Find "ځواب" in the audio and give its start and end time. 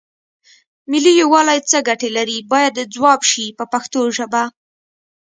2.95-3.21